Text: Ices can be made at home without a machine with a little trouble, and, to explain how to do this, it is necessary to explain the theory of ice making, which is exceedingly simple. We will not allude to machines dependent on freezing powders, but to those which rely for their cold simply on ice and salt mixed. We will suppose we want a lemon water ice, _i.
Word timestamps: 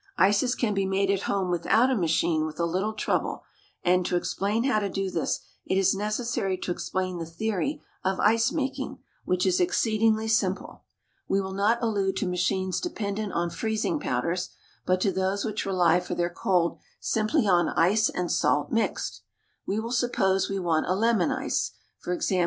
Ices 0.17 0.55
can 0.55 0.73
be 0.73 0.87
made 0.87 1.11
at 1.11 1.21
home 1.29 1.51
without 1.51 1.91
a 1.91 1.95
machine 1.95 2.43
with 2.47 2.59
a 2.59 2.65
little 2.65 2.93
trouble, 2.93 3.43
and, 3.83 4.03
to 4.07 4.15
explain 4.15 4.63
how 4.63 4.79
to 4.79 4.89
do 4.89 5.11
this, 5.11 5.41
it 5.67 5.77
is 5.77 5.93
necessary 5.93 6.57
to 6.57 6.71
explain 6.71 7.19
the 7.19 7.25
theory 7.27 7.83
of 8.03 8.19
ice 8.19 8.51
making, 8.51 8.97
which 9.25 9.45
is 9.45 9.59
exceedingly 9.59 10.27
simple. 10.27 10.85
We 11.27 11.39
will 11.39 11.53
not 11.53 11.83
allude 11.83 12.17
to 12.17 12.25
machines 12.25 12.81
dependent 12.81 13.33
on 13.33 13.51
freezing 13.51 13.99
powders, 13.99 14.49
but 14.87 14.99
to 15.01 15.11
those 15.11 15.45
which 15.45 15.67
rely 15.67 15.99
for 15.99 16.15
their 16.15 16.31
cold 16.31 16.79
simply 16.99 17.47
on 17.47 17.69
ice 17.69 18.09
and 18.09 18.31
salt 18.31 18.71
mixed. 18.71 19.21
We 19.67 19.79
will 19.79 19.91
suppose 19.91 20.49
we 20.49 20.57
want 20.57 20.87
a 20.87 20.95
lemon 20.95 21.29
water 21.29 21.43
ice, 21.43 21.73
_i. 22.07 22.39